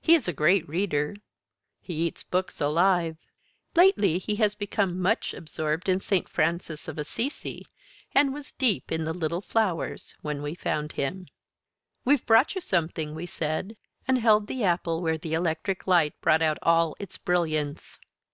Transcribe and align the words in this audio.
He 0.00 0.14
is 0.14 0.26
a 0.26 0.32
great 0.32 0.66
reader. 0.66 1.14
He 1.82 1.92
eats 2.06 2.22
books 2.22 2.58
alive. 2.58 3.18
Lately 3.74 4.16
he 4.18 4.36
has 4.36 4.54
become 4.54 4.98
much 4.98 5.34
absorbed 5.34 5.90
in 5.90 6.00
Saint 6.00 6.26
Francis 6.26 6.88
of 6.88 6.96
Assisi, 6.96 7.66
and 8.14 8.32
was 8.32 8.52
deep 8.52 8.90
in 8.90 9.04
the 9.04 9.12
"Little 9.12 9.42
Flowers" 9.42 10.14
when 10.22 10.40
we 10.40 10.54
found 10.54 10.92
him. 10.92 11.26
"We've 12.02 12.24
brought 12.24 12.54
you 12.54 12.62
something," 12.62 13.14
we 13.14 13.26
said, 13.26 13.76
and 14.06 14.16
held 14.16 14.46
the 14.46 14.64
apple 14.64 15.02
where 15.02 15.18
the 15.18 15.34
electric 15.34 15.86
light 15.86 16.18
brought 16.22 16.40
out 16.40 16.56
all 16.62 16.96
its 16.98 17.18
brilliance. 17.18 17.98